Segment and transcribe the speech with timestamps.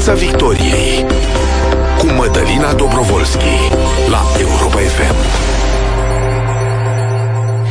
[0.00, 1.06] Piața Victoriei
[1.98, 3.70] cu Mădălina Dobrovolski
[4.10, 5.59] la Europa FM.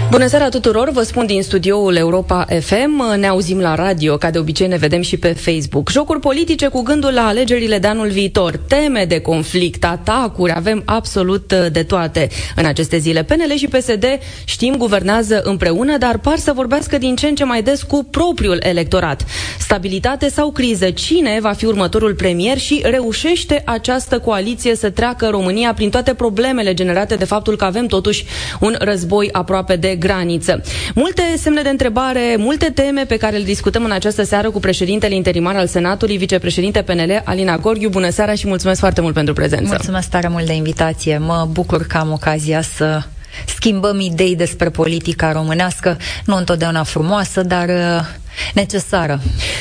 [0.09, 4.39] Bună seara tuturor, vă spun din studioul Europa FM, ne auzim la radio, ca de
[4.39, 5.89] obicei ne vedem și pe Facebook.
[5.89, 11.51] Jocuri politice cu gândul la alegerile de anul viitor, teme de conflict, atacuri, avem absolut
[11.51, 13.23] uh, de toate în aceste zile.
[13.23, 14.05] PNL și PSD,
[14.45, 18.59] știm, guvernează împreună, dar par să vorbească din ce în ce mai des cu propriul
[18.61, 19.25] electorat.
[19.59, 20.89] Stabilitate sau criză?
[20.89, 26.73] Cine va fi următorul premier și reușește această coaliție să treacă România prin toate problemele
[26.73, 28.25] generate de faptul că avem totuși
[28.59, 30.61] un război aproape de graniță.
[30.95, 35.15] Multe semne de întrebare, multe teme pe care le discutăm în această seară cu președintele
[35.15, 37.89] interimar al Senatului, vicepreședinte PNL, Alina Gorghiu.
[37.89, 39.67] Bună seara și mulțumesc foarte mult pentru prezență.
[39.69, 41.17] Mulțumesc tare mult de invitație.
[41.17, 43.01] Mă bucur că am ocazia să
[43.45, 48.05] schimbăm idei despre politica românească, nu întotdeauna frumoasă, dar uh,
[48.53, 49.19] necesară.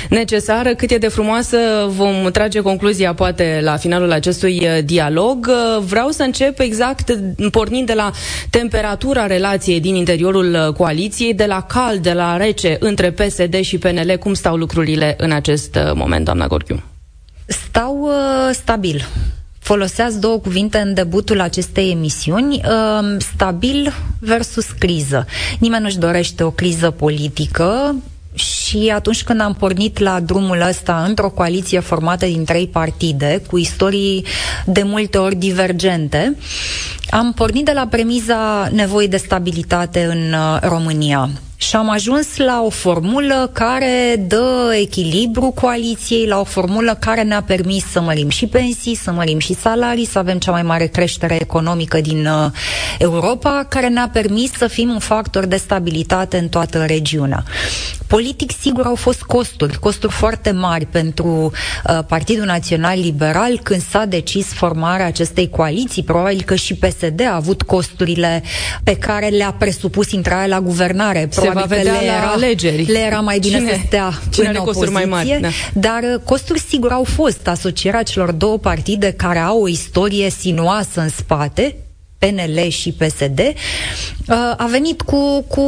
[0.09, 5.47] Necesară, cât e de frumoasă, vom trage concluzia poate la finalul acestui uh, dialog.
[5.49, 7.19] Uh, vreau să încep exact
[7.51, 8.11] pornind de la
[8.51, 14.17] temperatura relației din interiorul coaliției, de la cald, de la rece între PSD și PNL.
[14.17, 16.83] Cum stau lucrurile în acest moment, doamna Gorghiu?
[17.47, 19.07] Stau uh, stabil
[19.69, 25.27] foloseați două cuvinte în debutul acestei emisiuni, uh, stabil versus criză.
[25.59, 27.95] Nimeni nu-și dorește o criză politică,
[28.35, 33.59] și atunci când am pornit la drumul ăsta într-o coaliție formată din trei partide, cu
[33.59, 34.25] istorii
[34.67, 36.37] de multe ori divergente,
[37.11, 41.31] am pornit de la premiza nevoii de stabilitate în uh, România.
[41.61, 47.43] Și am ajuns la o formulă care dă echilibru coaliției, la o formulă care ne-a
[47.43, 51.37] permis să mărim și pensii, să mărim și salarii, să avem cea mai mare creștere
[51.41, 52.51] economică din uh,
[52.99, 57.45] Europa, care ne-a permis să fim un factor de stabilitate în toată regiunea.
[58.09, 64.05] Politic, sigur, au fost costuri, costuri foarte mari pentru uh, Partidul Național Liberal când s-a
[64.05, 66.03] decis formarea acestei coaliții.
[66.03, 68.43] Probabil că și PSD a avut costurile
[68.85, 71.29] pe care le-a presupus intrarea la guvernare.
[71.31, 72.85] Se va vedea le era, la alegeri.
[72.85, 75.39] Le era mai bine cine, să stea cine în are costuri mai mari?
[75.41, 75.49] Da.
[75.73, 77.49] Dar uh, costuri sigur au fost.
[77.49, 81.77] Asocierea celor două partide care au o istorie sinuoasă în spate,
[82.19, 83.55] PNL și PSD, uh,
[84.57, 85.63] a venit cu, cu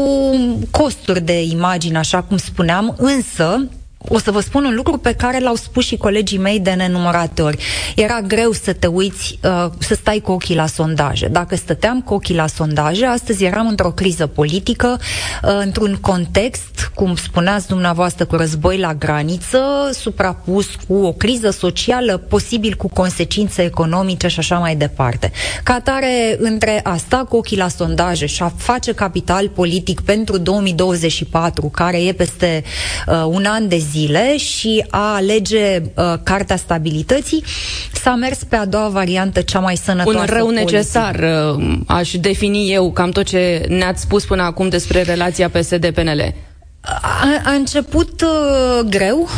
[0.70, 3.68] costuri de imagine, așa cum spuneam, însă
[4.08, 7.42] o să vă spun un lucru pe care l-au spus și colegii mei de nenumărate
[7.42, 7.62] ori.
[7.96, 11.28] Era greu să te uiți, uh, să stai cu ochii la sondaje.
[11.28, 15.00] Dacă stăteam cu ochii la sondaje, astăzi eram într-o criză politică,
[15.42, 19.60] uh, într-un context, cum spuneați dumneavoastră, cu război la graniță,
[19.92, 25.32] suprapus cu o criză socială, posibil cu consecințe economice și așa mai departe.
[25.62, 30.38] Ca atare, între a sta cu ochii la sondaje și a face capital politic pentru
[30.38, 32.62] 2024, care e peste
[33.06, 37.44] uh, un an de zile și a alege uh, Carta Stabilității,
[37.92, 40.18] s-a mers pe a doua variantă cea mai sănătoasă.
[40.18, 40.70] Un rău politic.
[40.70, 41.14] necesar,
[41.56, 46.34] uh, aș defini eu cam tot ce ne-ați spus până acum despre relația PSD-PNL.
[46.80, 49.28] A, a început uh, greu,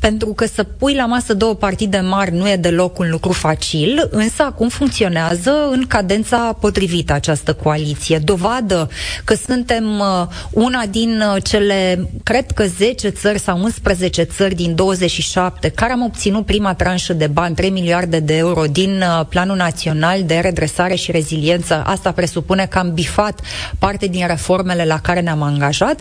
[0.00, 4.08] pentru că să pui la masă două partide mari nu e deloc un lucru facil,
[4.10, 8.18] însă acum funcționează în cadența potrivită această coaliție.
[8.18, 8.90] Dovadă
[9.24, 14.74] că suntem uh, una din uh, cele, cred că 10 țări sau 11 țări din
[14.74, 19.56] 27 care am obținut prima tranșă de bani, 3 miliarde de euro din uh, Planul
[19.56, 21.82] Național de Redresare și Reziliență.
[21.86, 23.40] Asta presupune că am bifat
[23.78, 26.00] parte din reformele la care ne-am angajat.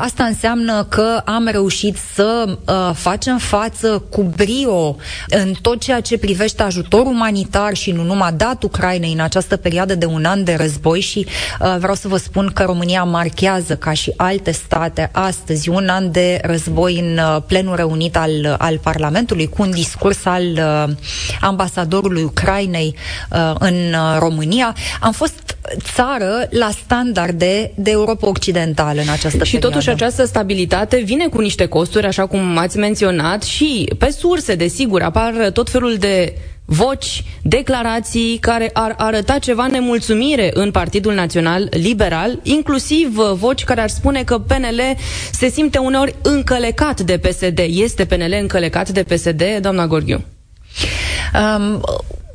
[0.00, 2.58] Asta înseamnă că am reușit să
[2.92, 4.96] facem față cu brio
[5.28, 9.94] în tot ceea ce privește ajutor umanitar și nu numai dat Ucrainei în această perioadă
[9.94, 11.26] de un an de război și
[11.60, 16.10] uh, vreau să vă spun că România marchează ca și alte state astăzi un an
[16.10, 20.84] de război în uh, plenul reunit al, al Parlamentului cu un discurs al uh,
[21.40, 22.94] ambasadorului Ucrainei
[23.30, 24.74] uh, în uh, România.
[25.00, 25.56] Am fost
[25.94, 29.66] țară la standarde de Europa Occidentală în această și perioadă.
[29.66, 35.02] totuși această stabilitate vine cu niște costuri, așa cum ați menționat, și pe surse, desigur,
[35.02, 36.34] apar tot felul de
[36.64, 43.80] voci, declarații care ar arăta ceva nemulțumire în Partidul Național Liberal, inclusiv uh, voci care
[43.80, 44.80] ar spune că PNL
[45.32, 47.58] se simte uneori încălecat de PSD.
[47.68, 50.24] Este PNL încălecat de PSD, doamna Gorghiu?
[51.34, 51.80] Um,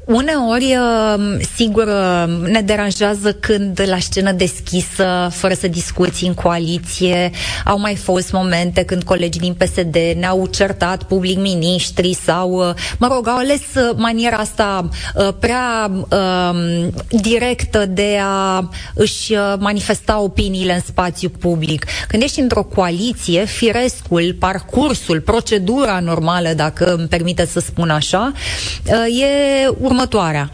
[0.05, 7.31] Uneori, uh, sigur, uh, ne deranjează când la scenă deschisă, fără să discuți în coaliție,
[7.65, 13.07] au mai fost momente când colegii din PSD ne-au certat public miniștri sau, uh, mă
[13.07, 13.61] rog, au ales
[13.95, 14.89] maniera asta
[15.39, 21.85] prea um, directă de a își manifesta opiniile în spațiu public.
[22.07, 28.31] Când ești într-o coaliție, firescul, parcursul, procedura normală, dacă îmi permite să spun așa,
[29.07, 30.49] e următoarea.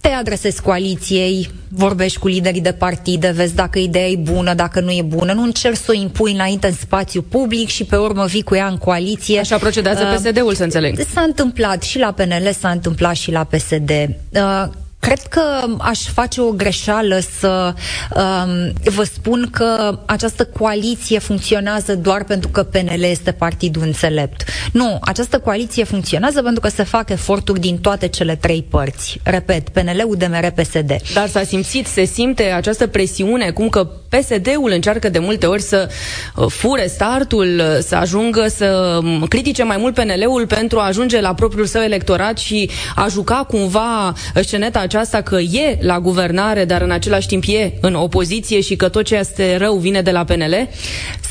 [0.00, 4.90] Te adresezi coaliției, vorbești cu liderii de partide, vezi dacă ideea e bună, dacă nu
[4.90, 8.42] e bună, nu încerci să o impui înainte în spațiu public și pe urmă vii
[8.42, 9.38] cu ea în coaliție.
[9.38, 10.98] Așa procedează uh, PSD-ul, să înțeleg.
[11.12, 13.90] S-a întâmplat și la PNL, s-a întâmplat și la PSD.
[13.90, 14.64] Uh,
[15.04, 15.42] Cred că
[15.78, 17.74] aș face o greșeală să
[18.14, 24.44] um, vă spun că această coaliție funcționează doar pentru că PNL este partidul înțelept.
[24.72, 29.20] Nu, această coaliție funcționează pentru că se fac eforturi din toate cele trei părți.
[29.22, 30.96] Repet, PNL, UDMR, PSD.
[31.14, 35.88] Dar s-a simțit, se simte această presiune, cum că PSD-ul încearcă de multe ori să
[36.36, 41.20] uh, fure startul, uh, să ajungă să um, critique mai mult PNL-ul pentru a ajunge
[41.20, 46.82] la propriul său electorat și a juca cumva sceneta aceasta că e la guvernare, dar
[46.82, 50.24] în același timp e în opoziție și că tot ce este rău vine de la
[50.24, 50.68] PNL?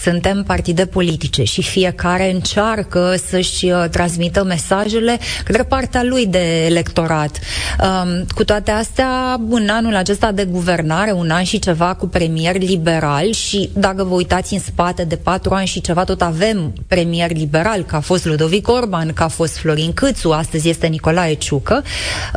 [0.04, 7.39] Suntem partide politice și fiecare încearcă să-și uh, transmită mesajele către partea lui de electorat.
[7.80, 12.57] Um, cu toate astea, în anul acesta de guvernare, un an și ceva cu premier
[12.57, 17.31] liberal și dacă vă uitați în spate de patru ani și ceva, tot avem premier
[17.31, 21.83] liberal, că a fost Ludovic Orban, că a fost Florin Câțu, astăzi este Nicolae Ciucă,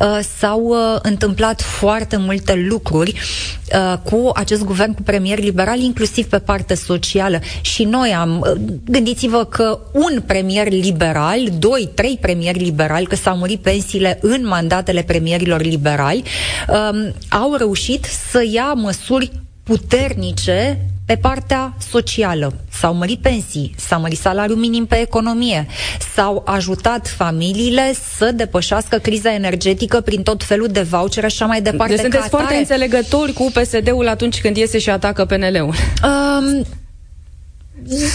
[0.01, 6.27] uh, s-au uh, întâmplat foarte multe lucruri uh, cu acest guvern cu premier liberal, inclusiv
[6.27, 7.41] pe partea socială.
[7.61, 13.37] Și noi am, uh, gândiți-vă că un premier liberal, doi, trei premieri liberali, că s-au
[13.37, 16.23] murit pensiile în mandatele premierilor liberali,
[16.69, 19.31] um, au reușit să ia măsuri
[19.67, 22.55] puternice pe partea socială.
[22.73, 25.67] S-au mărit pensii, s-a mărit salariul minim pe economie,
[26.15, 31.63] s-au ajutat familiile să depășească criza energetică prin tot felul de voucher și așa mai
[31.63, 31.93] departe.
[31.95, 35.75] Deci sunteți foarte înțelegători cu PSD-ul atunci când iese și atacă PNL-ul.
[36.05, 36.65] Um,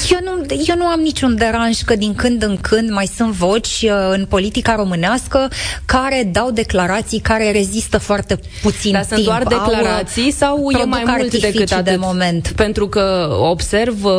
[0.10, 3.82] eu nu, eu nu am niciun deranj că din când în când mai sunt voci
[3.84, 5.48] uh, în politica românească
[5.86, 9.14] care dau declarații care rezistă foarte puțin Dar timp.
[9.14, 11.86] sunt doar declarații Au, sau e mai mult decât atât?
[11.86, 12.54] de moment?
[12.56, 14.12] Pentru că observ uh,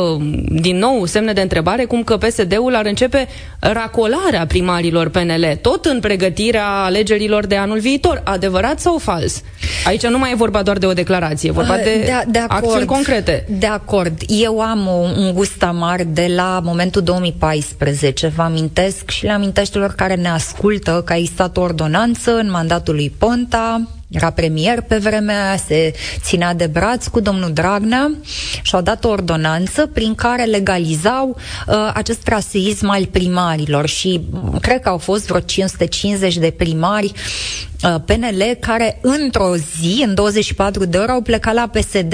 [0.49, 3.27] din nou semne de întrebare cum că PSD-ul ar începe
[3.59, 8.21] racolarea primarilor PNL, tot în pregătirea alegerilor de anul viitor.
[8.23, 9.41] Adevărat sau fals?
[9.85, 12.39] Aici nu mai e vorba doar de o declarație, e vorba uh, de, de, de
[12.39, 13.45] acord, acțiuni concrete.
[13.49, 14.21] De acord.
[14.27, 18.27] Eu am un gust amar de la momentul 2014.
[18.27, 22.49] Vă amintesc și le amintesc celor care ne ascultă că a existat o ordonanță în
[22.49, 28.11] mandatul lui Ponta, era premier pe vremea aia, se ținea de braț cu domnul Dragnea
[28.61, 31.37] și au dat o ordonanță prin care legalizau
[31.67, 34.21] uh, acest traseism al primarilor și
[34.61, 37.11] cred că au fost vreo 550 de primari
[37.83, 42.13] uh, PNL care într-o zi, în 24 de ore, au plecat la PSD,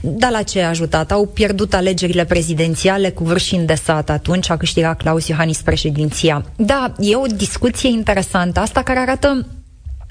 [0.00, 1.12] dar la ce a ajutat?
[1.12, 6.44] Au pierdut alegerile prezidențiale cu vârf și îndesat atunci, a câștigat Claus Iohannis președinția.
[6.56, 9.46] Da, e o discuție interesantă asta care arată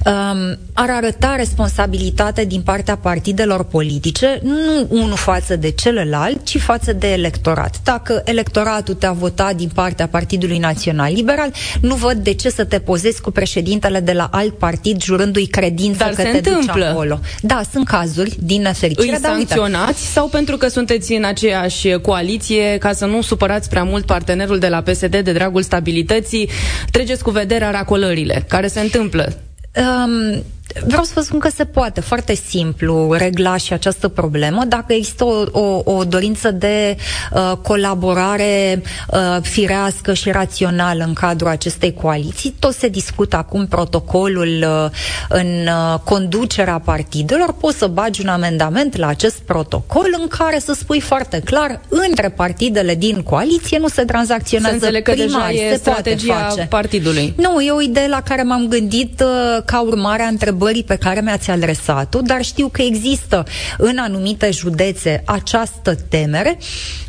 [0.05, 6.93] um, ar arăta responsabilitate din partea partidelor politice, nu unul față de celălalt, ci față
[6.93, 7.75] de electorat.
[7.83, 11.51] Dacă electoratul te-a votat din partea Partidului Național Liberal,
[11.81, 15.97] nu văd de ce să te pozezi cu președintele de la alt partid jurându-i credință
[15.97, 16.73] Dar că se te întâmplă.
[16.73, 17.19] duci acolo.
[17.41, 19.15] Da, sunt cazuri din nefericire.
[19.15, 20.11] Îi sancționați uite.
[20.13, 24.67] sau pentru că sunteți în aceeași coaliție ca să nu supărați prea mult partenerul de
[24.67, 26.49] la PSD de dragul stabilității,
[26.91, 29.33] treceți cu vederea racolările care se întâmplă.
[29.79, 30.43] Um,
[30.85, 35.23] Vreau să vă spun că se poate foarte simplu regla și această problemă dacă există
[35.23, 36.95] o, o, o dorință de
[37.31, 42.55] uh, colaborare uh, firească și rațională în cadrul acestei coaliții.
[42.59, 44.89] Tot se discută acum protocolul uh,
[45.29, 47.53] în uh, conducerea partidelor.
[47.53, 52.29] Poți să bagi un amendament la acest protocol în care să spui foarte clar între
[52.29, 56.67] partidele din coaliție nu se tranzacționează să că deja e se strategia poate face.
[56.67, 57.33] partidului.
[57.37, 60.95] Nu, e o idee la care m-am gândit uh, ca urmare a întrebării întrebării pe
[61.09, 63.43] care mi-ați adresat-o, dar știu că există
[63.77, 66.57] în anumite județe această temere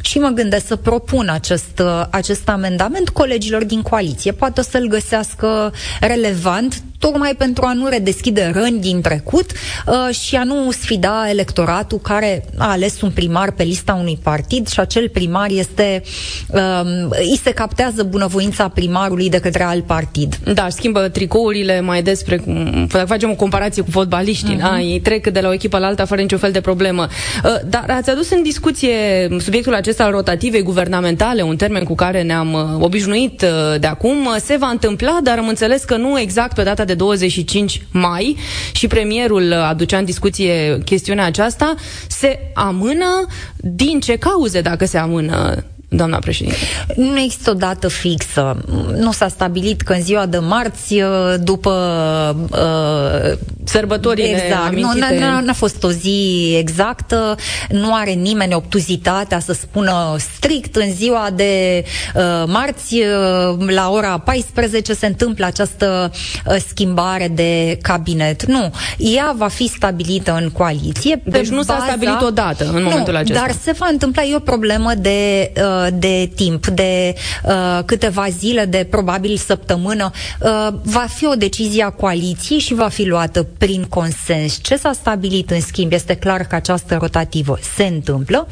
[0.00, 4.33] și mă gândesc să propun acest, acest amendament colegilor din coaliție.
[4.33, 10.37] Poate o să-l găsească relevant tocmai pentru a nu redeschide răni din trecut uh, și
[10.37, 15.09] a nu sfida electoratul care a ales un primar pe lista unui partid și acel
[15.09, 16.02] primar este
[16.49, 20.38] uh, îi se captează bunăvoința primarului de către alt partid.
[20.54, 22.42] Da, schimbă tricourile mai despre,
[22.88, 24.71] dacă facem o comparație cu fotbaliștii, uh-huh.
[24.71, 24.80] da?
[24.80, 27.09] ei trec de la o echipă la alta fără niciun fel de problemă.
[27.45, 28.97] Uh, dar ați adus în discuție
[29.38, 34.35] subiectul acesta al rotativei guvernamentale, un termen cu care ne-am uh, obișnuit uh, de acum.
[34.45, 38.37] Se va întâmpla, dar am înțeles că nu exact pe data de 25 mai
[38.73, 41.75] și premierul aducea în discuție chestiunea aceasta.
[42.09, 46.57] Se amână din ce cauze dacă se amână doamna președinte?
[46.97, 48.65] Nu există o dată fixă.
[48.97, 51.71] Nu s-a stabilit că în ziua de marți, uh, după
[52.51, 54.67] uh, sărbătorile exact.
[54.67, 55.07] amintite...
[55.11, 57.37] Nu, n-a, n-a fost o zi exactă,
[57.69, 64.19] nu are nimeni obtuzitatea să spună strict în ziua de uh, marți, uh, la ora
[64.19, 66.11] 14 se întâmplă această
[66.47, 68.45] uh, schimbare de cabinet.
[68.45, 68.73] Nu.
[68.99, 71.23] Ea va fi stabilită în coaliție.
[71.25, 71.79] Deci nu baza...
[71.79, 73.41] s-a stabilit o dată în momentul nu, acesta.
[73.41, 78.65] Dar se va întâmpla, e o problemă de uh, de timp, de uh, câteva zile,
[78.65, 80.11] de probabil săptămână,
[80.41, 84.59] uh, va fi o decizie a coaliției și va fi luată prin consens.
[84.63, 88.49] Ce s-a stabilit, în schimb, este clar că această rotativă se întâmplă.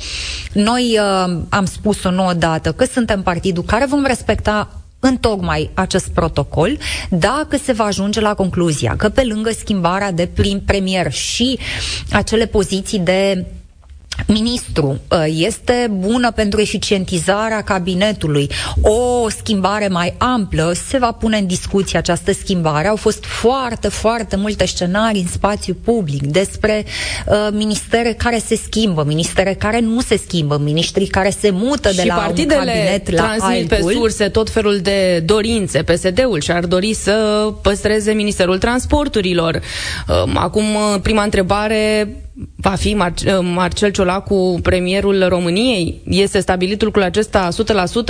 [0.52, 4.68] Noi uh, am spus-o nouă dată că suntem partidul care vom respecta
[5.00, 6.78] în tocmai acest protocol,
[7.11, 11.58] dacă se va ajunge la concluzia că pe lângă schimbarea de prim premier și
[12.12, 13.47] acele poziții de
[14.26, 18.50] ministru uh, este bună pentru eficientizarea cabinetului,
[18.82, 22.88] o schimbare mai amplă, se va pune în discuție această schimbare.
[22.88, 26.84] Au fost foarte, foarte multe scenarii în spațiu public despre
[27.26, 32.00] uh, ministere care se schimbă, ministere care nu se schimbă, ministrii care se mută de
[32.00, 33.87] și la un cabinet la transmit altul.
[33.87, 35.82] pe surse tot felul de dorințe.
[35.82, 37.12] PSD-ul și-ar dori să
[37.62, 39.60] păstreze Ministerul Transporturilor.
[40.08, 40.64] Uh, acum,
[41.02, 42.08] prima întrebare
[42.57, 46.00] va fi Mar- uh, Marcel Ciolacu premierul României?
[46.09, 47.49] Este stabilit lucrul acesta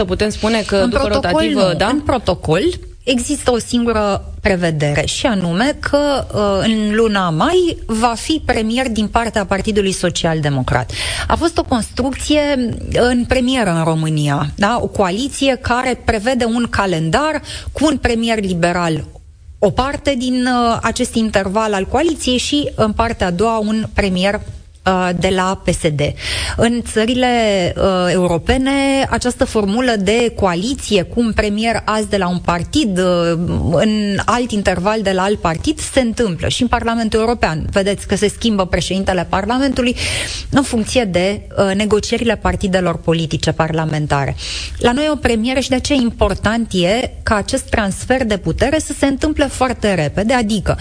[0.02, 0.06] 100%?
[0.06, 1.78] Putem spune că în după protocol, rotativă, nu.
[1.78, 1.86] da?
[1.86, 2.62] În protocol
[3.02, 9.06] există o singură prevedere și anume că uh, în luna mai va fi premier din
[9.06, 10.92] partea Partidului Social Democrat.
[11.26, 12.40] A fost o construcție
[12.92, 14.78] în premieră în România, da?
[14.80, 17.42] o coaliție care prevede un calendar
[17.72, 19.04] cu un premier liberal
[19.58, 24.34] o parte din uh, acest interval al coaliției și în partea a doua un premier
[24.34, 24.57] Uh,
[25.18, 26.00] de la PSD.
[26.56, 27.26] În țările
[27.76, 28.70] uh, europene,
[29.10, 33.38] această formulă de coaliție cu un premier azi de la un partid, uh,
[33.72, 36.48] în alt interval de la alt partid, se întâmplă.
[36.48, 37.66] Și în Parlamentul European.
[37.72, 39.96] Vedeți că se schimbă președintele Parlamentului
[40.50, 44.36] în funcție de uh, negocierile partidelor politice parlamentare.
[44.78, 48.92] La noi o premieră și de aceea important e ca acest transfer de putere să
[48.98, 50.76] se întâmple foarte repede, adică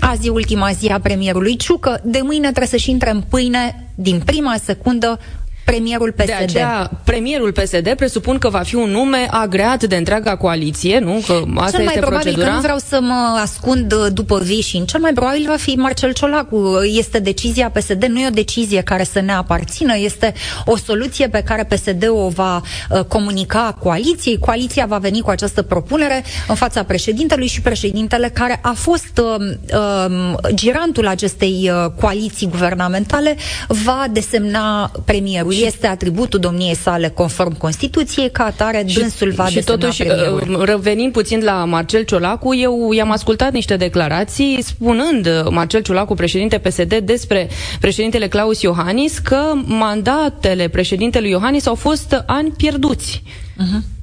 [0.00, 4.22] Azi e ultima zi a premierului Ciucă, de mâine trebuie să-și intre în pâine din
[4.24, 5.20] prima secundă
[5.66, 6.26] premierul PSD.
[6.26, 11.22] De aceea, premierul PSD presupun că va fi un nume agreat de întreaga coaliție, nu?
[11.26, 12.46] Că asta cel mai este probabil procedura.
[12.46, 14.84] că nu vreau să mă ascund uh, după vișin.
[14.84, 16.80] Cel mai probabil va fi Marcel Ciolacu.
[16.98, 21.42] Este decizia PSD, nu e o decizie care să ne aparțină, este o soluție pe
[21.42, 24.38] care PSD o va uh, comunica coaliției.
[24.38, 29.46] Coaliția va veni cu această propunere în fața președintelui și președintele care a fost uh,
[29.72, 33.36] uh, girantul acestei uh, coaliții guvernamentale
[33.68, 39.62] va desemna premierul este atributul domniei sale conform Constituției, ca atare și, dânsul va Și
[39.62, 40.56] totuși, premierul.
[40.58, 46.14] Uh, revenind puțin la Marcel Ciolacu, eu i-am ascultat niște declarații spunând uh, Marcel Ciolacu,
[46.14, 47.48] președinte PSD, despre
[47.80, 53.22] președintele Claus Iohannis că mandatele președintelui Iohannis au fost ani pierduți.
[53.26, 53.94] Uh-huh.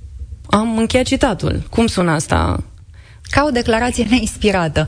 [0.45, 1.63] Am încheiat citatul.
[1.69, 2.63] Cum sună asta?
[3.34, 4.88] Ca o declarație neinspirată.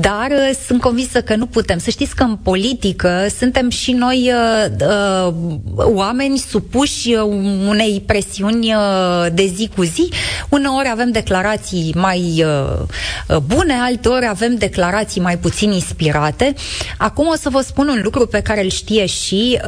[0.00, 1.78] Dar uh, sunt convinsă că nu putem.
[1.78, 4.86] Să știți că în politică suntem și noi uh,
[5.28, 5.34] uh,
[5.74, 7.14] oameni supuși
[7.68, 8.74] unei presiuni
[9.32, 10.08] de zi cu zi.
[10.48, 12.44] Uneori avem declarații mai
[13.46, 16.54] bune, alteori avem declarații mai puțin inspirate.
[16.98, 19.60] Acum o să vă spun un lucru pe care îl știe și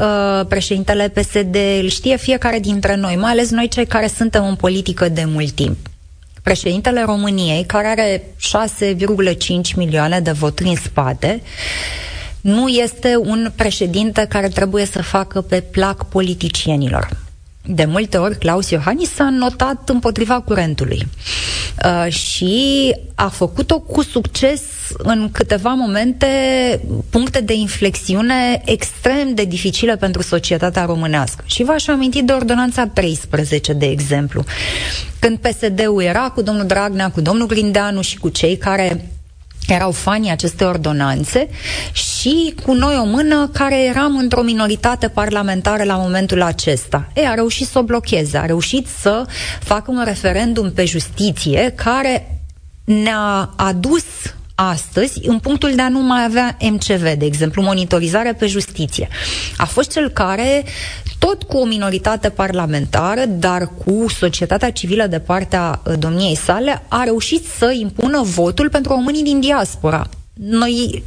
[0.48, 5.08] președintele PSD, îl știe fiecare dintre noi, mai ales noi cei care suntem în politică
[5.08, 5.76] de mult timp
[6.42, 8.22] președintele României, care are
[9.70, 11.42] 6,5 milioane de voturi în spate,
[12.40, 17.08] nu este un președinte care trebuie să facă pe plac politicienilor.
[17.64, 21.06] De multe ori, Claus Iohannis s-a notat împotriva curentului
[21.84, 24.62] uh, și a făcut-o cu succes
[24.98, 26.26] în câteva momente
[27.10, 31.44] puncte de inflexiune extrem de dificile pentru societatea românească.
[31.46, 34.44] Și v-aș aminti de Ordonanța 13, de exemplu.
[35.18, 39.10] Când PSD-ul era cu domnul Dragnea, cu domnul Grindeanu și cu cei care
[39.74, 41.48] erau fanii aceste ordonanțe
[41.92, 47.08] și cu noi o mână care eram într-o minoritate parlamentară la momentul acesta.
[47.14, 49.24] E, a reușit să o blocheze, a reușit să
[49.60, 52.40] facă un referendum pe justiție care
[52.84, 54.04] ne-a adus
[54.54, 59.08] astăzi în punctul de a nu mai avea MCV, de exemplu, monitorizare pe justiție.
[59.56, 60.64] A fost cel care,
[61.18, 67.02] tot cu o minoritate parlamentară, dar cu societatea civilă de partea uh, domniei sale, a
[67.02, 70.06] reușit să impună votul pentru românii din diaspora.
[70.34, 71.02] Noi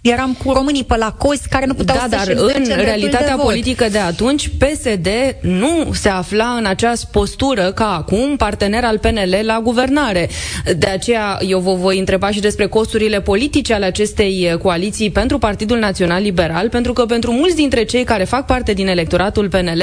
[0.00, 3.42] eram cu românii pe la cozi care nu puteau da, să dar în realitatea de
[3.42, 5.08] politică de atunci, PSD
[5.40, 10.28] nu se afla în aceeași postură ca acum partener al PNL la guvernare.
[10.76, 15.78] De aceea eu vă voi întreba și despre costurile politice ale acestei coaliții pentru Partidul
[15.78, 19.82] Național Liberal, pentru că pentru mulți dintre cei care fac parte din electoratul PNL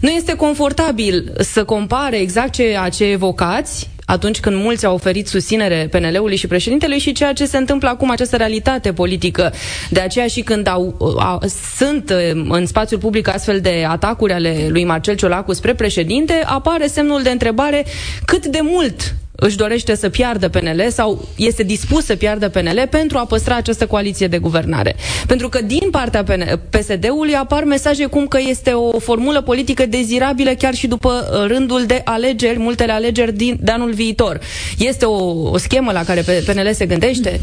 [0.00, 5.88] nu este confortabil să compare exact ceea ce evocați atunci când mulți au oferit susținere
[5.90, 9.52] PNL-ului și președintelui și ceea ce se întâmplă acum, această realitate politică.
[9.90, 11.42] De aceea și când au, au,
[11.76, 16.86] sunt uh, în spațiul public astfel de atacuri ale lui Marcel Ciolacu spre președinte, apare
[16.86, 17.86] semnul de întrebare
[18.24, 23.18] cât de mult își dorește să piardă PNL sau este dispus să piardă PNL pentru
[23.18, 24.96] a păstra această coaliție de guvernare.
[25.26, 26.24] Pentru că din partea
[26.70, 31.84] PSD-ului apar mesaje cum că este o formulă politică dezirabilă chiar și după uh, rândul
[31.86, 34.40] de alegeri, multele alegeri din, de anul viitor.
[34.78, 37.40] Este o, o schemă la care PNL se gândește?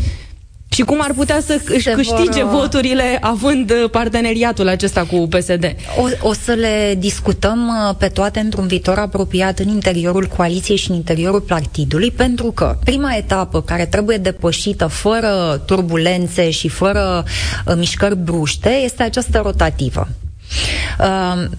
[0.77, 2.60] Și cum ar putea să își câștige vor...
[2.60, 5.75] voturile având uh, parteneriatul acesta cu PSD?
[5.98, 10.89] O, o să le discutăm uh, pe toate într-un viitor apropiat în interiorul coaliției și
[10.89, 17.24] în interiorul partidului, pentru că prima etapă care trebuie depășită fără turbulențe și fără
[17.67, 20.07] uh, mișcări bruște este această rotativă.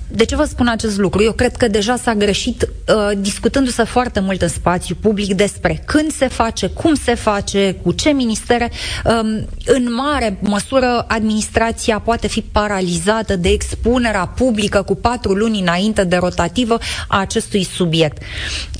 [0.09, 1.23] De ce vă spun acest lucru?
[1.23, 6.13] Eu cred că deja s-a greșit uh, discutându-se foarte mult în spațiu public despre când
[6.13, 8.71] se face, cum se face, cu ce ministere.
[9.05, 16.05] Um, în mare măsură, administrația poate fi paralizată de expunerea publică cu patru luni înainte
[16.05, 16.79] de rotativă
[17.09, 18.23] a acestui subiect.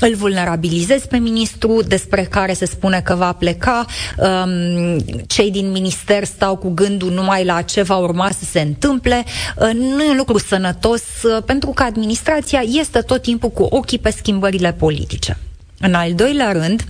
[0.01, 3.85] Îl vulnerabilizez pe ministru despre care se spune că va pleca.
[4.17, 9.25] Um, cei din minister stau cu gândul numai la ce va urma să se întâmple.
[9.57, 13.99] Uh, nu e un lucru sănătos uh, pentru că administrația este tot timpul cu ochii
[13.99, 15.39] pe schimbările politice.
[15.81, 16.85] În al doilea rând,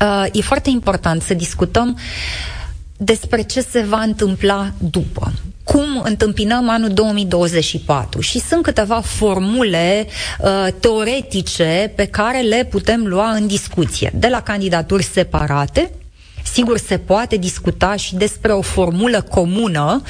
[0.00, 1.98] uh, e foarte important să discutăm
[2.96, 5.32] despre ce se va întâmpla după.
[5.64, 8.20] Cum întâmpinăm anul 2024?
[8.20, 10.06] Și sunt câteva formule
[10.40, 14.10] uh, teoretice pe care le putem lua în discuție.
[14.14, 15.90] De la candidaturi separate,
[16.52, 20.02] Sigur, se poate discuta și despre o formulă comună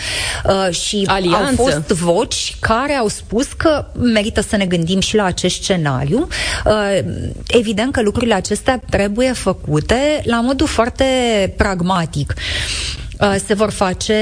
[0.45, 1.63] uh, și Alianță.
[1.63, 6.29] au fost voci care au spus că merită să ne gândim și la acest scenariu.
[6.65, 6.99] Uh,
[7.47, 11.05] evident că lucrurile acestea trebuie făcute la modul foarte
[11.57, 12.35] pragmatic.
[13.23, 14.15] Uh, se vor face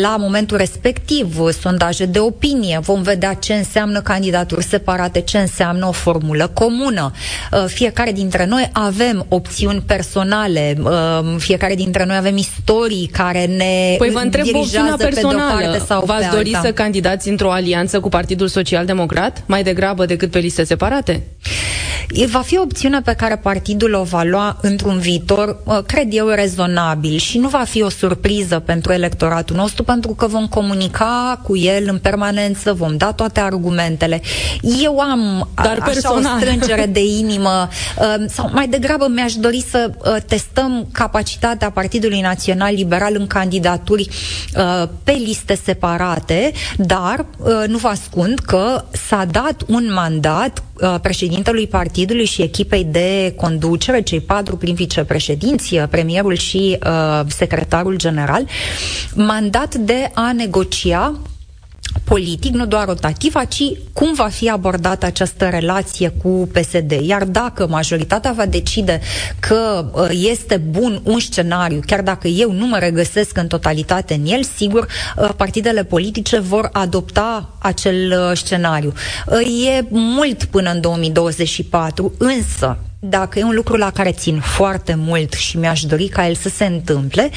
[0.00, 5.92] la momentul respectiv sondaje de opinie, vom vedea ce înseamnă candidaturi separate, ce înseamnă o
[5.92, 7.12] formulă comună.
[7.52, 13.94] Uh, fiecare dintre noi avem opțiuni personale, uh, fiecare dintre noi avem istorii care ne
[13.98, 15.72] Păi vă întreb opțiunea personală.
[15.72, 16.66] Pe sau V-ați pe dori alta.
[16.66, 21.22] să candidați într-o alianță cu Partidul Social Democrat mai degrabă decât pe liste separate?
[22.26, 27.16] Va fi o opțiune pe care partidul o va lua într-un viitor, cred eu, rezonabil
[27.18, 31.56] și nu va fi o surpriză surpriză pentru electoratul nostru, pentru că vom comunica cu
[31.56, 34.20] el în permanență, vom da toate argumentele.
[34.82, 39.90] Eu am Dar așa o strângere de inimă, uh, sau mai degrabă mi-aș dori să
[39.98, 44.08] uh, testăm capacitatea Partidului Național Liberal în candidaturi
[44.56, 47.26] uh, pe liste separate, dar
[47.66, 50.62] nu vă ascund că s-a dat un mandat
[51.02, 58.06] președintelui partidului și echipei de conducere, cei patru prin vicepreședinți, premierul și uh, secretarul general,
[58.18, 58.46] general,
[59.14, 61.18] mandat de a negocia
[62.04, 66.90] politic, nu doar rotativ, ci cum va fi abordată această relație cu PSD.
[66.90, 69.00] Iar dacă majoritatea va decide
[69.40, 74.26] că uh, este bun un scenariu, chiar dacă eu nu mă regăsesc în totalitate în
[74.26, 78.92] el, sigur, uh, partidele politice vor adopta acel uh, scenariu.
[79.68, 85.32] E mult până în 2024, însă dacă e un lucru la care țin foarte mult
[85.32, 87.30] și mi-aș dori ca el să se întâmple,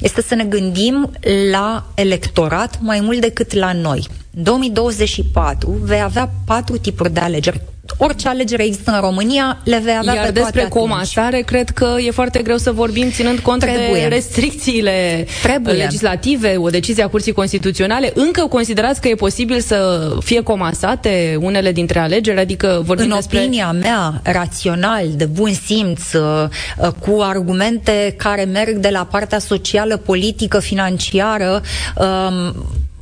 [0.00, 1.10] este să ne gândim
[1.50, 4.06] la electorat mai mult decât la noi.
[4.30, 7.60] 2024 vei avea patru tipuri de alegeri
[7.96, 11.94] orice alegere există în România, le vei avea Iar pe despre toate comasare, cred că
[12.06, 14.00] e foarte greu să vorbim ținând cont Trebuie.
[14.00, 15.74] de restricțiile Trebuie.
[15.74, 18.12] legislative, o decizie a Curții Constituționale.
[18.14, 22.38] Încă considerați că e posibil să fie comasate unele dintre alegeri?
[22.38, 23.38] Adică vorbim În despre...
[23.38, 26.44] opinia mea, rațional, de bun simț, uh,
[26.78, 31.62] uh, cu argumente care merg de la partea socială, politică, financiară,
[31.96, 32.54] um,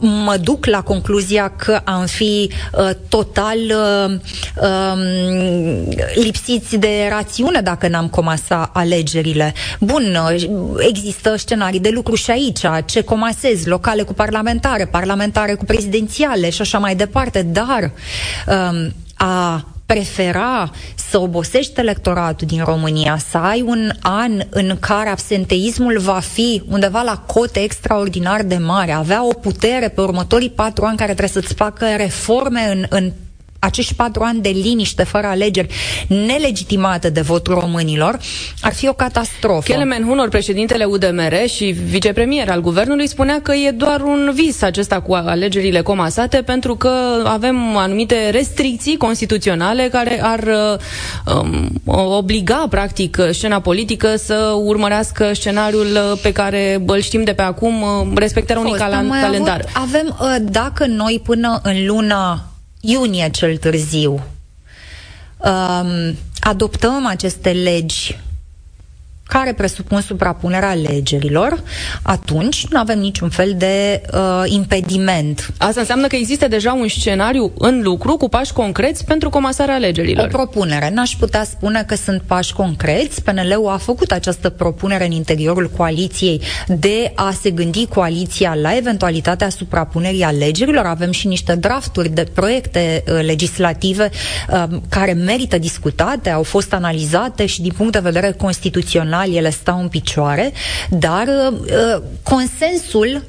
[0.03, 4.15] mă duc la concluzia că am fi uh, total uh,
[4.63, 4.93] uh,
[6.15, 9.55] lipsiți de rațiune dacă n-am comasa alegerile.
[9.81, 10.45] Bun, uh,
[10.79, 16.61] există scenarii de lucru și aici, ce comasezi, locale cu parlamentare, parlamentare cu prezidențiale și
[16.61, 17.93] așa mai departe, dar
[18.47, 18.87] uh,
[19.17, 26.19] a prefera să obosești electoratul din România, să ai un an în care absenteismul va
[26.19, 31.15] fi undeva la cote extraordinar de mare, avea o putere pe următorii patru ani care
[31.15, 33.13] trebuie să-ți facă reforme în, în
[33.65, 35.75] acești patru ani de liniște fără alegeri
[36.09, 38.19] nelegitimate de votul românilor,
[38.61, 39.73] ar fi o catastrofă.
[39.73, 45.01] Kelemen Hunor, președintele UDMR și vicepremier al guvernului, spunea că e doar un vis acesta
[45.01, 46.91] cu alegerile comasate pentru că
[47.25, 50.45] avem anumite restricții constituționale care ar
[51.27, 51.69] um,
[52.17, 58.63] obliga, practic, scena politică să urmărească scenariul pe care îl știm de pe acum, respectarea
[58.63, 59.65] unui calendar.
[59.73, 62.52] Avut, avem, uh, dacă noi până în luna
[62.85, 64.13] iunie cel târziu,
[65.39, 68.19] um, adoptăm aceste legi
[69.33, 71.63] care presupun suprapunerea alegerilor,
[72.03, 75.53] atunci nu avem niciun fel de uh, impediment.
[75.59, 80.25] Asta înseamnă că există deja un scenariu în lucru cu pași concreți pentru comasarea alegerilor.
[80.25, 80.91] O propunere.
[80.91, 83.23] N-aș putea spune că sunt pași concreți.
[83.23, 89.49] PNL-ul a făcut această propunere în interiorul coaliției de a se gândi coaliția la eventualitatea
[89.49, 90.87] suprapunerii alegerilor.
[90.87, 94.11] Avem și niște drafturi de proiecte uh, legislative
[94.51, 99.51] uh, care merită discutate, au fost analizate și din punct de vedere constituțional formal ele
[99.51, 100.53] stau în picioare,
[100.91, 103.23] dar uh, consensul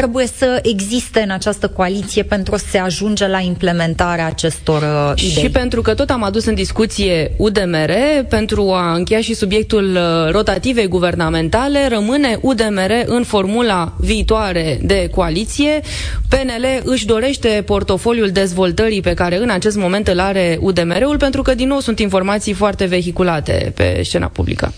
[0.00, 5.42] trebuie să existe în această coaliție pentru a se ajunge la implementarea acestor uh, idei.
[5.42, 7.90] Și pentru că tot am adus în discuție UDMR,
[8.28, 15.80] pentru a încheia și subiectul uh, rotativei guvernamentale, rămâne UDMR în formula viitoare de coaliție.
[16.28, 21.54] PNL își dorește portofoliul dezvoltării pe care în acest moment îl are UDMR-ul, pentru că
[21.54, 24.72] din nou sunt informații foarte vehiculate pe scena publică.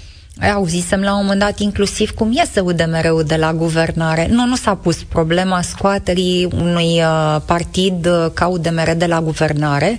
[0.49, 4.27] Auzisem la un moment dat inclusiv cum iese UDMR-ul de la guvernare.
[4.31, 9.99] Nu, nu s-a pus problema scoaterii unui uh, partid uh, ca UDMR de la guvernare.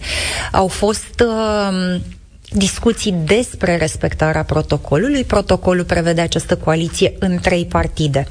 [0.52, 2.00] Au fost uh,
[2.54, 5.24] discuții despre respectarea protocolului.
[5.24, 8.28] Protocolul prevede această coaliție în trei partide.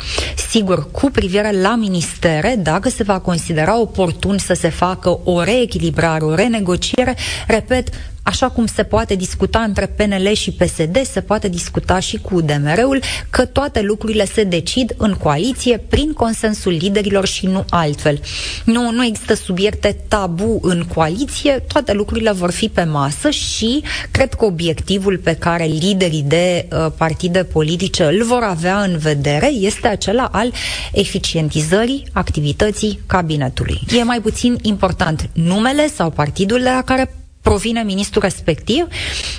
[0.48, 6.24] Sigur, cu privire la ministere, dacă se va considera oportun să se facă o reechilibrare,
[6.24, 7.88] o renegociere, repet,
[8.30, 13.02] așa cum se poate discuta între PNL și PSD, se poate discuta și cu UDMR-ul,
[13.30, 18.20] că toate lucrurile se decid în coaliție prin consensul liderilor și nu altfel.
[18.64, 24.34] Nu, nu există subiecte tabu în coaliție, toate lucrurile vor fi pe masă și cred
[24.34, 29.88] că obiectivul pe care liderii de uh, partide politice îl vor avea în vedere este
[29.88, 30.52] acela al
[30.92, 33.80] eficientizării activității cabinetului.
[33.98, 38.86] E mai puțin important numele sau partidul de la care provine ministrul respectiv.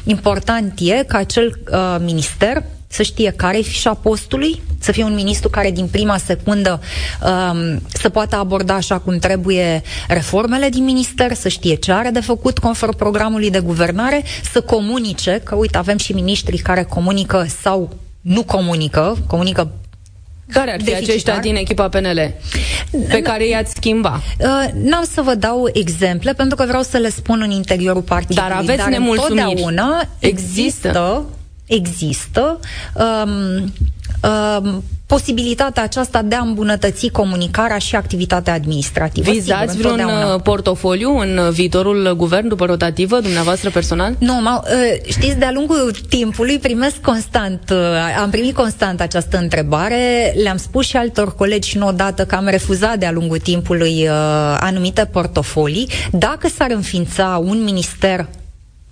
[0.03, 5.13] Important e ca acel uh, minister să știe care e fișa postului, să fie un
[5.13, 6.81] ministru care din prima secundă
[7.21, 12.19] um, să poată aborda așa cum trebuie reformele din minister, să știe ce are de
[12.19, 17.89] făcut conform programului de guvernare, să comunice, că uite, avem și ministrii care comunică sau
[18.21, 19.71] nu comunică, comunică
[20.53, 21.09] care ar fi deficitar.
[21.09, 22.33] aceștia din echipa PNL
[23.09, 24.21] pe care i-ați schimba?
[24.39, 28.49] Uh, n-am să vă dau exemple pentru că vreau să le spun în interiorul partidului.
[28.49, 29.41] Dar aveți dar nemulțumiri.
[29.41, 31.25] Întotdeauna există, există,
[31.65, 32.59] există
[32.93, 33.73] um,
[34.63, 39.31] um, posibilitatea aceasta de a îmbunătăți comunicarea și activitatea administrativă.
[39.31, 44.15] Vizați Sigur, vreun uh, portofoliu în viitorul guvern după rotativă, dumneavoastră personal?
[44.19, 47.77] Nu, m- uh, știți, de-a lungul timpului primesc constant, uh,
[48.21, 52.47] am primit constant această întrebare, le-am spus și altor colegi și nu odată că am
[52.47, 54.09] refuzat de-a lungul timpului
[54.59, 55.89] anumite portofolii.
[56.11, 58.27] Dacă s-ar înființa un minister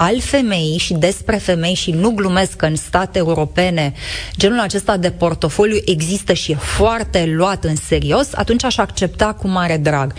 [0.02, 3.94] al femeii și despre femei și nu glumesc că în state europene
[4.38, 9.48] genul acesta de portofoliu există și e foarte luat în serios, atunci aș accepta cu
[9.48, 10.14] mare drag.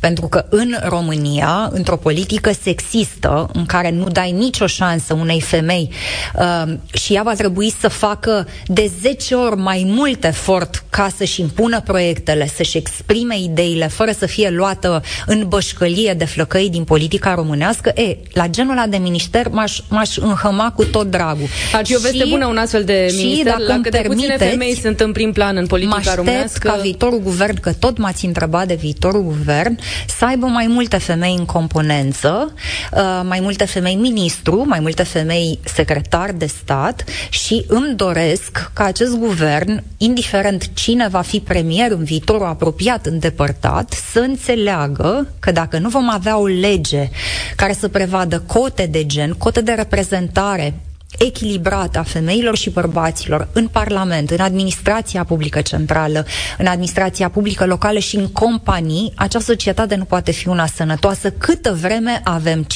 [0.00, 5.90] Pentru că în România, într-o politică sexistă, în care nu dai nicio șansă unei femei
[6.34, 11.40] uh, și ea va trebui să facă de 10 ori mai mult efort ca să-și
[11.40, 17.34] impună proiectele, să-și exprime ideile, fără să fie luată în bășcălie de flăcăi din politica
[17.34, 19.18] românească, e, la genul ăla de minister
[19.50, 21.48] m-aș, m-aș înhăma cu tot dragul.
[21.72, 24.26] Ar fi o veste bună un astfel de și minister, dacă la îmi câte puține
[24.26, 26.68] permiteți, femei sunt în prim plan în politica mă românească.
[26.68, 29.78] ca viitorul guvern, că tot m-ați întrebat de viitorul guvern,
[30.18, 32.52] să aibă mai multe femei în componență,
[32.92, 38.84] uh, mai multe femei ministru, mai multe femei secretar de stat și îmi doresc ca
[38.84, 45.78] acest guvern, indiferent cine va fi premier în viitorul apropiat, îndepărtat, să înțeleagă că dacă
[45.78, 47.08] nu vom avea o lege
[47.56, 50.74] care să prevadă cote de gen, cote de reprezentare
[51.18, 56.26] echilibrată a femeilor și bărbaților în Parlament, în administrația publică centrală,
[56.58, 61.30] în administrația publică locală și în companii, această societate nu poate fi una sănătoasă.
[61.30, 62.66] Câtă vreme avem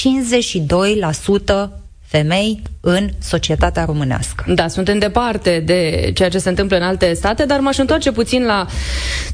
[1.66, 1.68] 52%
[2.07, 4.44] femei în societatea românească.
[4.47, 8.44] Da, suntem departe de ceea ce se întâmplă în alte state, dar m-aș întoarce puțin
[8.44, 8.66] la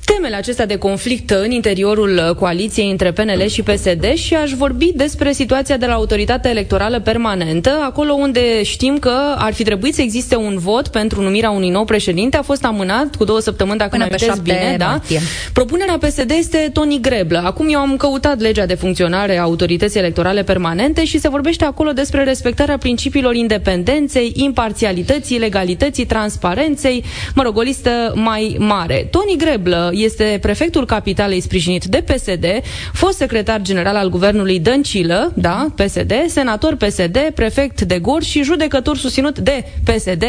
[0.05, 5.33] temele acestea de conflict în interiorul coaliției între PNL și PSD și aș vorbi despre
[5.33, 10.37] situația de la Autoritatea Electorală Permanentă, acolo unde știm că ar fi trebuit să existe
[10.37, 14.03] un vot pentru numirea unui nou președinte, a fost amânat cu două săptămâni, dacă Până
[14.03, 14.87] mă pe amintesc 7 bine, da?
[14.87, 15.21] martie.
[15.53, 17.43] Propunerea PSD este Toni Greblă.
[17.45, 21.93] Acum eu am căutat legea de funcționare a Autorității Electorale Permanente și se vorbește acolo
[21.93, 29.09] despre respectarea principiilor independenței, imparțialității, legalității, transparenței, mă rog, o listă mai mare.
[29.11, 32.45] Toni Greblă este prefectul capitalei sprijinit de PSD,
[32.93, 38.97] fost secretar general al guvernului Dăncilă, da, PSD, senator PSD, prefect de Gor și judecător
[38.97, 40.25] susținut de PSD,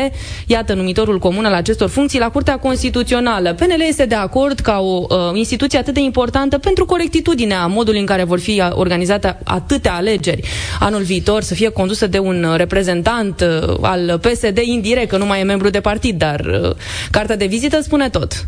[0.45, 3.53] iată numitorul comun al acestor funcții la Curtea Constituțională.
[3.53, 8.05] PNL este de acord ca o uh, instituție atât de importantă pentru corectitudinea modului în
[8.05, 10.41] care vor fi organizate atâtea alegeri
[10.79, 13.00] anul viitor să fie condusă de un reprezentant
[13.41, 16.75] uh, al PSD indirect, că nu mai e membru de partid, dar uh,
[17.11, 18.47] cartea de vizită spune tot.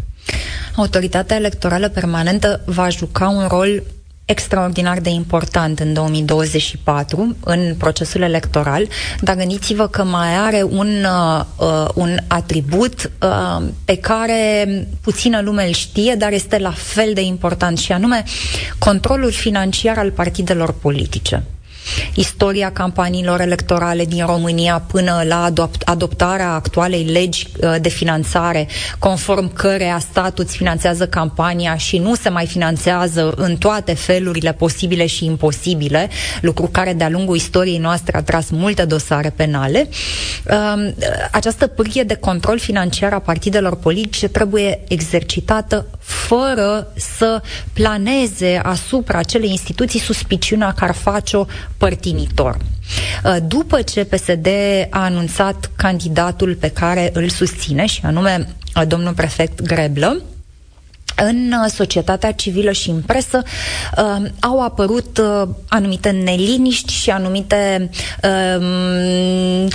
[0.76, 3.84] Autoritatea electorală permanentă va juca un rol
[4.26, 8.88] extraordinar de important în 2024 în procesul electoral,
[9.22, 11.06] dar gândiți-vă că mai are un,
[11.58, 14.68] uh, un atribut uh, pe care
[15.02, 18.24] puțină lume îl știe, dar este la fel de important și anume
[18.78, 21.44] controlul financiar al partidelor politice
[22.16, 28.68] istoria campaniilor electorale din România până la adop- adoptarea actualei legi uh, de finanțare,
[29.00, 35.06] conform căreia statul îți finanțează campania și nu se mai finanțează în toate felurile posibile
[35.06, 36.10] și imposibile,
[36.42, 39.90] lucru care de-a lungul istoriei noastre a tras multe dosare penale.
[40.50, 40.94] Um,
[41.32, 47.42] această pârghie de control financiar a partidelor politice trebuie exercitată fără să
[47.74, 51.46] planeze asupra acelei instituții suspiciunea că ar face-o
[51.84, 52.58] părtinitor.
[53.24, 54.48] Uh, după ce PSD
[54.90, 60.22] a anunțat candidatul pe care îl susține, și anume uh, domnul prefect Greblă,
[61.16, 63.44] în uh, societatea civilă și în presă
[63.98, 67.90] uh, au apărut uh, anumite neliniști și anumite
[68.24, 69.68] uh,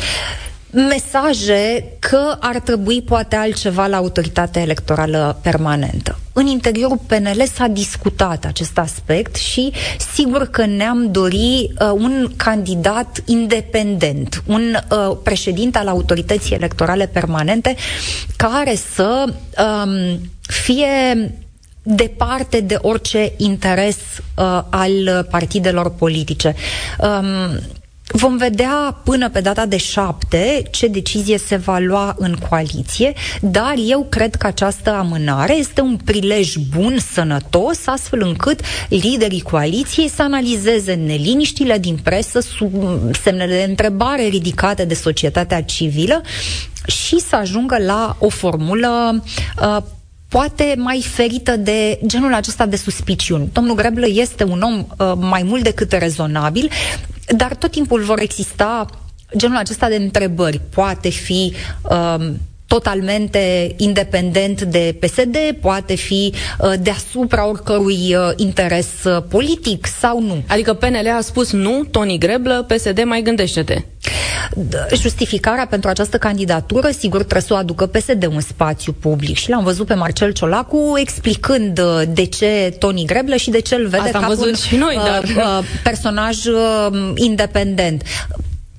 [0.70, 6.18] mesaje că ar trebui poate altceva la autoritatea electorală permanentă.
[6.32, 9.72] În interiorul PNL s-a discutat acest aspect și
[10.14, 17.74] sigur că ne-am dori uh, un candidat independent, un uh, președinte al autorității electorale permanente
[18.36, 21.32] care să um, fie
[21.82, 26.54] departe de orice interes uh, al partidelor politice.
[26.98, 27.60] Um,
[28.12, 33.74] Vom vedea până pe data de 7 ce decizie se va lua în coaliție, dar
[33.86, 40.22] eu cred că această amânare este un prilej bun, sănătos, astfel încât liderii coaliției să
[40.22, 42.72] analizeze neliniștile din presă, sub
[43.22, 46.22] semnele de întrebare ridicate de societatea civilă
[46.86, 49.22] și să ajungă la o formulă
[49.62, 49.76] uh,
[50.28, 53.48] poate mai ferită de genul acesta de suspiciuni.
[53.52, 56.70] Domnul Greblă este un om uh, mai mult decât rezonabil,
[57.36, 58.86] dar tot timpul vor exista
[59.36, 60.60] genul acesta de întrebări.
[60.70, 61.54] Poate fi
[61.90, 62.32] uh,
[62.68, 70.42] totalmente independent de PSD, poate fi uh, deasupra oricărui uh, interes uh, politic sau nu.
[70.48, 73.84] Adică PNL a spus nu, Toni Greblă, PSD mai gândește-te.
[74.94, 79.64] Justificarea pentru această candidatură, sigur, trebuie să o aducă PSD un spațiu public și l-am
[79.64, 84.02] văzut pe Marcel Ciolacu explicând uh, de ce Toni Greblă și de ce îl vede
[84.02, 85.22] Asta am ca văzut un și noi, dar...
[85.22, 88.02] uh, uh, personaj uh, independent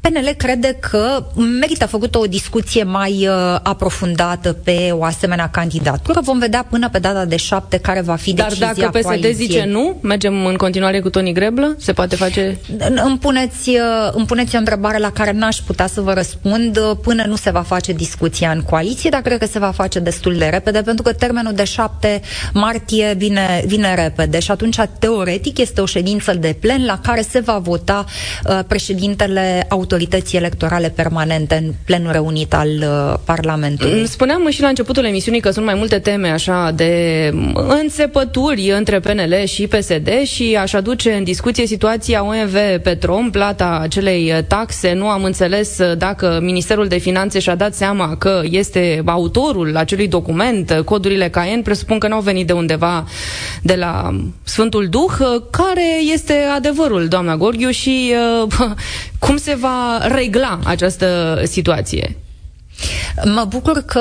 [0.01, 1.25] PNL crede că
[1.59, 6.19] merită făcută o discuție mai uh, aprofundată pe o asemenea candidatură.
[6.23, 9.33] Vom vedea până pe data de șapte care va fi Dar decizia dacă PSD coaliției.
[9.33, 11.75] zice nu, mergem în continuare cu Toni Greblă?
[11.77, 12.57] Se poate face?
[13.05, 16.91] Îmi puneți, uh, îmi puneți o întrebare la care n-aș putea să vă răspund uh,
[17.01, 20.37] până nu se va face discuția în coaliție, dar cred că se va face destul
[20.37, 22.21] de repede, pentru că termenul de 7
[22.53, 27.39] martie vine, vine repede și atunci, teoretic, este o ședință de plen la care se
[27.39, 28.05] va vota
[28.45, 29.87] uh, președintele autorității
[30.31, 34.07] electorale permanente în plenul reunit al uh, Parlamentului.
[34.07, 37.33] Spuneam și la începutul emisiunii că sunt mai multe teme așa de
[37.81, 44.33] înțepături între PNL și PSD și aș aduce în discuție situația OMV Petrom, plata acelei
[44.47, 44.93] taxe.
[44.93, 50.81] Nu am înțeles dacă Ministerul de Finanțe și-a dat seama că este autorul acelui document,
[50.85, 53.05] codurile CAEN, presupun că n-au venit de undeva
[53.61, 55.41] de la Sfântul Duh.
[55.51, 58.53] Care este adevărul, doamna Gorghiu, și uh,
[59.19, 62.15] cum se va regla această situație?
[63.25, 63.99] Mă bucur că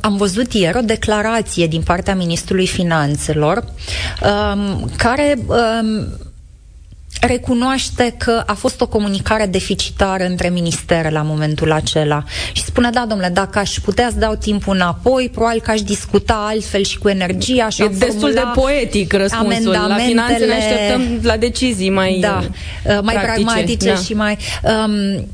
[0.00, 3.64] am văzut ieri o declarație din partea Ministrului Finanțelor
[4.22, 6.06] um, care um,
[7.20, 13.04] recunoaște că a fost o comunicare deficitară între ministere la momentul acela și spune, da,
[13.08, 17.08] domnule, dacă aș putea să dau timpul înapoi, probabil că aș discuta altfel și cu
[17.08, 19.70] energia și E destul de poetic răspunsul.
[19.70, 22.42] La finanțe ne așteptăm la decizii mai da,
[23.02, 23.44] mai practice.
[23.44, 23.96] pragmatice da.
[23.96, 24.38] și mai...
[24.62, 25.26] Um,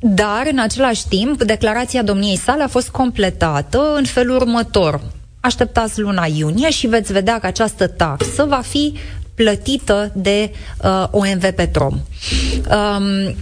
[0.00, 5.00] dar, în același timp, declarația domniei sale a fost completată în felul următor.
[5.40, 8.94] Așteptați luna iunie și veți vedea că această taxă va fi
[9.38, 11.94] plătită de uh, OMV Petrom.
[11.94, 13.36] Um,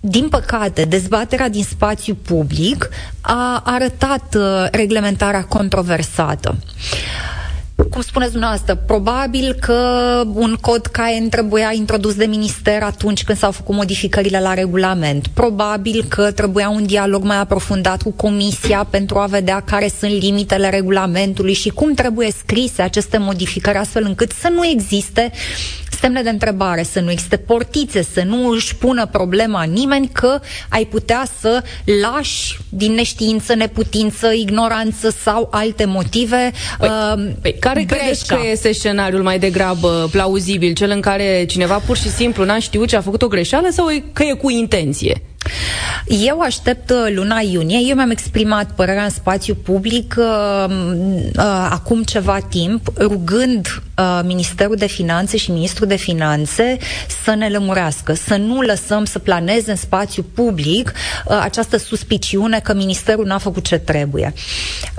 [0.00, 2.88] din păcate, dezbaterea din spațiu public
[3.20, 6.56] a arătat uh, reglementarea controversată.
[7.76, 9.74] Cum spuneți dumneavoastră, probabil că
[10.34, 15.26] un cod CAEN trebuia introdus de minister atunci când s-au făcut modificările la regulament.
[15.26, 20.70] Probabil că trebuia un dialog mai aprofundat cu comisia pentru a vedea care sunt limitele
[20.70, 25.32] regulamentului și cum trebuie scrise aceste modificări astfel încât să nu existe
[26.00, 30.84] semne de întrebare, să nu existe portițe, să nu își pună problema nimeni că ai
[30.84, 31.62] putea să
[32.02, 37.96] lași din neștiință, neputință, ignoranță sau alte motive păi, uh, păi, care breșca.
[37.96, 40.74] credeți că este scenariul mai degrabă plauzibil?
[40.74, 43.86] Cel în care cineva pur și simplu n-a știut ce a făcut o greșeală sau
[44.12, 45.22] că e cu intenție?
[46.06, 47.78] Eu aștept uh, luna iunie.
[47.88, 54.76] Eu mi-am exprimat părerea în spațiu public uh, uh, acum ceva timp, rugând uh, Ministerul
[54.76, 56.76] de Finanțe și Ministrul de Finanțe
[57.24, 60.92] să ne lămurească, să nu lăsăm să planeze în spațiu public
[61.26, 64.32] uh, această suspiciune că Ministerul n-a făcut ce trebuie.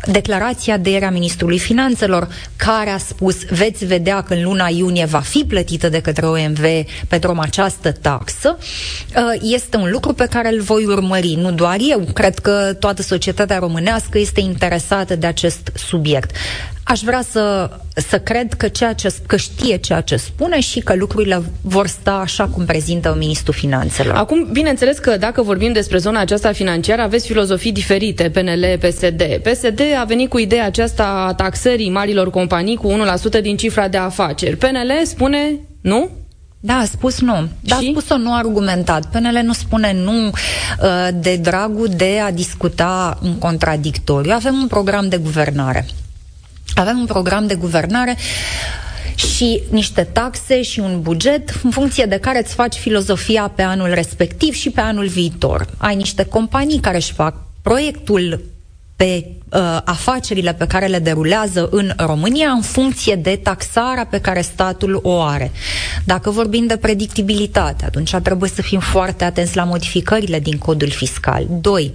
[0.06, 5.06] Declarația de ieri a Ministrului Finanțelor, care a spus, veți vedea că în luna iunie
[5.06, 6.62] va fi plătită de către OMV
[7.08, 11.34] pentru această taxă, uh, este un lucru pe care îl voi urmări.
[11.34, 16.32] Nu doar eu, cred că toată societatea românească este interesată de acest subiect.
[16.88, 20.96] Aș vrea să, să cred că, ceea ce, că știe ceea ce spune și că
[20.96, 24.16] lucrurile vor sta așa cum prezintă Ministrul Finanțelor.
[24.16, 29.24] Acum, bineînțeles că dacă vorbim despre zona aceasta financiară, aveți filozofii diferite, PNL, PSD.
[29.44, 32.92] PSD a venit cu ideea aceasta a taxării marilor companii cu
[33.38, 34.56] 1% din cifra de afaceri.
[34.56, 36.10] PNL spune nu?
[36.60, 37.48] Da, a spus nu.
[37.60, 39.06] Dar a spus-o nu argumentat.
[39.06, 44.32] PNL nu spune nu uh, de dragul de a discuta în contradictoriu.
[44.34, 45.86] Avem un program de guvernare.
[46.80, 48.18] Avem un program de guvernare
[49.16, 53.94] și niște taxe și un buget în funcție de care îți faci filozofia pe anul
[53.94, 55.68] respectiv și pe anul viitor.
[55.78, 58.42] Ai niște companii care își fac proiectul
[58.98, 64.42] pe uh, afacerile pe care le derulează în România în funcție de taxarea pe care
[64.42, 65.52] statul o are.
[66.06, 71.46] Dacă vorbim de predictibilitate, atunci trebuie să fim foarte atenți la modificările din codul fiscal.
[71.50, 71.94] Doi,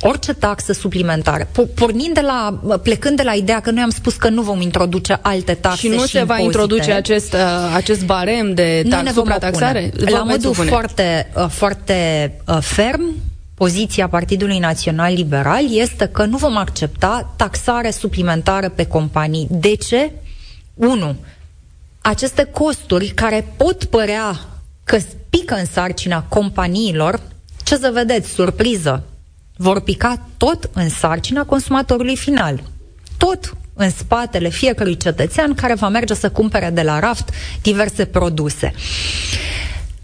[0.00, 4.28] orice taxă suplimentară, pornind de la, plecând de la ideea că noi am spus că
[4.28, 7.40] nu vom introduce alte taxe și nu și se impozite, va introduce acest, uh,
[7.74, 9.92] acest barem de tax, suprataxare?
[9.96, 13.14] La modul foarte, uh, foarte uh, ferm,
[13.56, 19.46] poziția Partidului Național Liberal este că nu vom accepta taxare suplimentară pe companii.
[19.50, 20.12] De ce?
[20.74, 21.16] 1.
[22.00, 24.38] Aceste costuri care pot părea
[24.84, 24.98] că
[25.30, 27.20] pică în sarcina companiilor,
[27.64, 29.04] ce să vedeți, surpriză,
[29.56, 32.62] vor pica tot în sarcina consumatorului final.
[33.16, 37.30] Tot în spatele fiecărui cetățean care va merge să cumpere de la raft
[37.62, 38.72] diverse produse.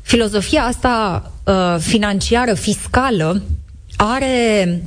[0.02, 3.42] Filozofia asta uh, financiară, fiscală,
[3.96, 4.83] are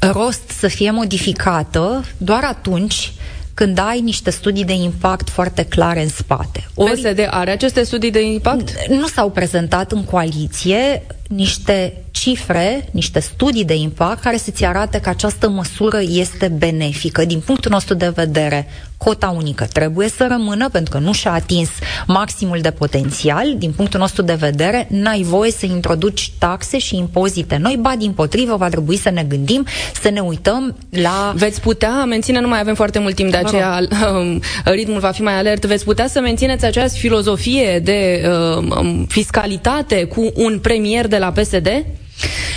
[0.00, 3.12] rost să fie modificată doar atunci
[3.54, 6.68] când ai niște studii de impact foarte clare în spate.
[6.74, 8.88] Ori, PSD are aceste studii de impact?
[8.88, 15.08] Nu s-au prezentat în coaliție niște cifre, niște studii de impact care să-ți arate că
[15.08, 17.24] această măsură este benefică.
[17.24, 18.66] Din punctul nostru de vedere,
[18.98, 21.68] cota unică trebuie să rămână pentru că nu și-a atins
[22.06, 23.54] maximul de potențial.
[23.58, 28.12] Din punctul nostru de vedere, n-ai voie să introduci taxe și impozite noi, ba din
[28.12, 29.66] potrivă va trebui să ne gândim,
[30.02, 31.32] să ne uităm la...
[31.36, 33.80] Veți putea menține, nu mai avem foarte mult timp, de aceea
[34.12, 38.22] um, ritmul va fi mai alert, veți putea să mențineți această filozofie de
[38.58, 41.68] uh, fiscalitate cu un premier de la PSD?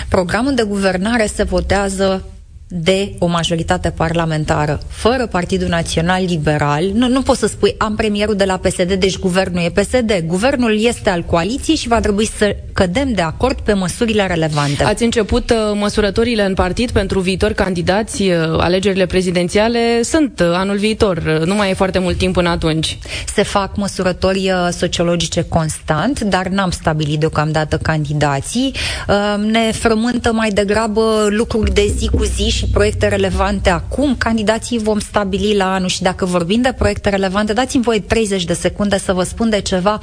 [0.09, 2.23] Programul de guvernare se votează
[2.71, 8.35] de o majoritate parlamentară, fără Partidul Național Liberal, nu, nu poți să spui am premierul
[8.35, 10.23] de la PSD, deci guvernul e PSD.
[10.25, 14.83] Guvernul este al coaliției și va trebui să cădem de acord pe măsurile relevante.
[14.83, 20.77] Ați început uh, măsurătorile în partid pentru viitori candidați, uh, alegerile prezidențiale sunt uh, anul
[20.77, 22.97] viitor, uh, nu mai e foarte mult timp până atunci.
[23.33, 28.73] Se fac măsurători uh, sociologice constant, dar n-am stabilit deocamdată candidații.
[29.07, 34.15] Uh, ne frământă mai degrabă lucruri de zi cu zi și proiecte relevante acum.
[34.17, 38.53] Candidații vom stabili la anul și dacă vorbim de proiecte relevante, dați-mi voi 30 de
[38.53, 39.99] secunde să vă spun de ceva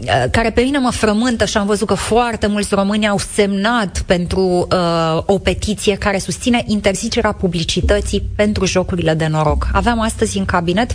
[0.00, 4.02] uh, care pe mine mă frământă și am văzut că foarte mulți români au semnat
[4.06, 4.40] pentru
[4.72, 9.68] uh, o petiție care susține interzicerea publicității pentru jocurile de noroc.
[9.72, 10.94] Aveam astăzi în cabinet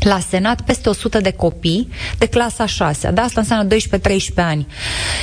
[0.00, 1.88] la Senat peste 100 de copii
[2.18, 3.78] de clasa 6, da, asta înseamnă 12-13
[4.34, 4.66] ani.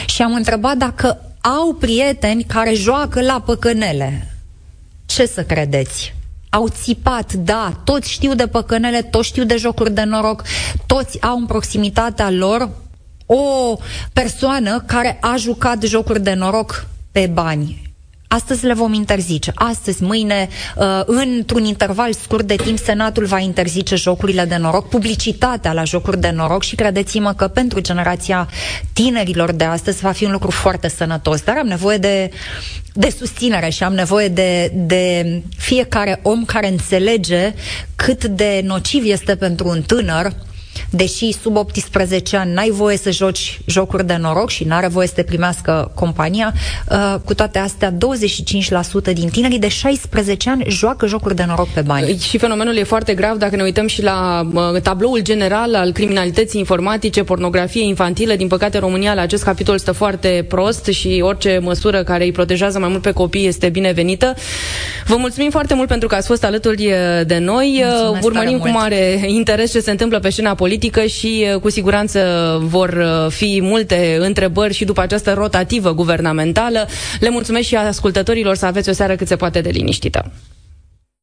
[0.06, 4.34] Și am întrebat dacă au prieteni care joacă la păcănele
[5.06, 6.16] ce să credeți?
[6.50, 10.44] Au țipat, da, toți știu de păcănele, toți știu de jocuri de noroc,
[10.86, 12.70] toți au în proximitatea lor
[13.26, 13.78] o
[14.13, 17.84] persoană care a jucat jocuri de noroc pe bani.
[18.34, 19.51] Astăzi le vom interzice.
[19.55, 25.74] Astăzi, mâine, uh, într-un interval scurt de timp, Senatul va interzice jocurile de noroc, publicitatea
[25.74, 28.49] la jocuri de noroc și credeți-mă că pentru generația
[28.93, 31.41] tinerilor de astăzi va fi un lucru foarte sănătos.
[31.41, 32.32] Dar am nevoie de,
[32.93, 37.53] de susținere și am nevoie de, de fiecare om care înțelege
[37.95, 40.34] cât de nociv este pentru un tânăr
[40.96, 45.14] deși sub 18 ani n-ai voie să joci jocuri de noroc și n-are voie să
[45.14, 46.54] te primească compania,
[46.89, 51.82] uh, cu toate astea 25% din tinerii de 16 ani joacă jocuri de noroc pe
[51.82, 52.18] bani.
[52.18, 56.60] Și fenomenul e foarte grav dacă ne uităm și la uh, tabloul general al criminalității
[56.60, 58.34] informatice, pornografie infantilă.
[58.36, 62.80] Din păcate, România la acest capitol stă foarte prost și orice măsură care îi protejează
[62.80, 64.34] mai mult pe copii este binevenită.
[65.08, 67.84] Vă mulțumim foarte mult pentru că ați fost alături uh, de noi.
[67.86, 72.19] Mulțumesc Urmărim cu mare interes ce se întâmplă pe scena politică și uh, cu siguranță
[72.61, 76.88] vor uh, fi multe întrebări și după această rotativă guvernamentală.
[77.19, 80.31] Le mulțumesc și ascultătorilor să aveți o seară cât se poate de liniștită.